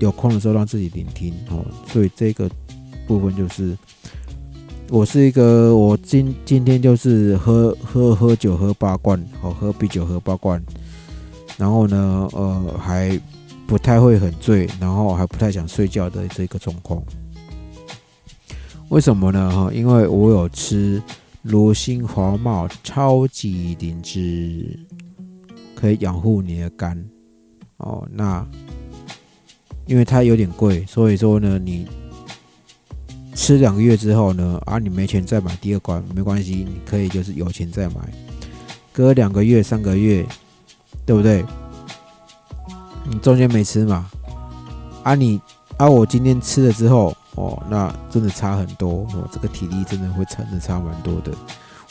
[0.00, 1.64] 有空的时候让自己聆听哦。
[1.86, 2.50] 所以这个
[3.06, 3.78] 部分就是
[4.88, 10.60] 我是一个，我今今天就是喝喝喝酒喝八罐，哦，喝啤酒喝八罐，
[11.56, 13.16] 然后呢，呃，还
[13.64, 17.00] 不太会很醉，然后还不太想睡觉的这个状况。
[18.88, 19.52] 为什么呢？
[19.52, 21.00] 哈，因为我有吃
[21.42, 24.76] 罗星华茂超级灵芝。
[25.76, 27.00] 可以养护你的肝
[27.76, 28.04] 哦。
[28.10, 28.44] 那
[29.86, 31.86] 因为它有点贵，所以说呢，你
[33.34, 38.00] 吃两个月之后呢，啊，你没钱再买第二罐没关系，你可以就是有钱再买，
[38.92, 40.26] 隔两个月、三个月，
[41.04, 41.44] 对不对？
[43.08, 44.10] 你中间没吃嘛？
[45.04, 45.40] 啊，你
[45.76, 51.30] 啊，我今天吃了之后，哦，那真的差很多，哦，这个体力真的会真的差蛮多的，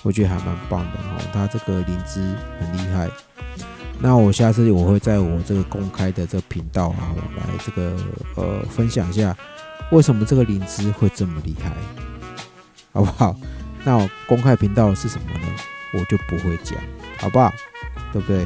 [0.03, 1.21] 我觉得还蛮棒的哦。
[1.31, 2.19] 它这个灵芝
[2.59, 3.09] 很厉害，
[3.99, 7.95] 那我下次我会在我这个公开的这个频道啊，来这个
[8.35, 9.35] 呃分享一下
[9.91, 11.71] 为什么这个灵芝会这么厉害，
[12.93, 13.35] 好不好？
[13.83, 15.47] 那我公开频道是什么呢？
[15.93, 16.77] 我就不会讲，
[17.17, 17.51] 好不好？
[18.11, 18.45] 对不对？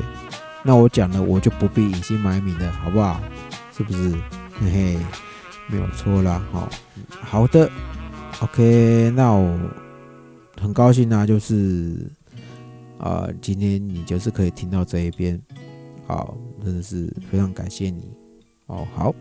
[0.64, 3.22] 那我讲了，我就不必隐姓埋名的，好不好？
[3.76, 4.12] 是不是？
[4.60, 5.00] 嘿嘿，
[5.68, 6.44] 没有错啦。
[6.52, 6.70] 好，
[7.22, 7.70] 好的
[8.42, 9.12] ，OK。
[9.16, 9.58] 那我
[10.62, 11.96] 很高兴啊，就是
[13.00, 15.42] 啊，今天你就是可以听到这一边，
[16.06, 18.12] 好，真的是非常感谢你
[18.68, 18.86] 哦。
[18.94, 19.16] 好，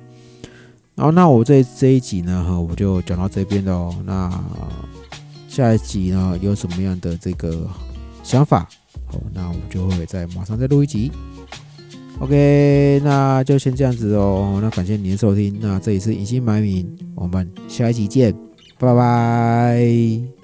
[0.94, 3.94] 然后那我这这一集呢，哈，我就讲到这边的哦。
[4.04, 4.44] 那
[5.48, 7.66] 下一集呢，有什么样的这个
[8.22, 8.68] 想法？
[9.06, 11.12] 好，那我就会再马上再录一集。
[12.18, 14.58] OK，那就先这样子哦。
[14.60, 18.34] 那感谢您的收听，那这里是隐姓埋名，我们下一集见，
[18.76, 20.37] 拜拜。